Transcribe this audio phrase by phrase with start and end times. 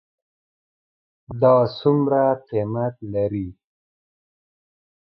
[1.41, 3.47] دا څومره قیمت لري?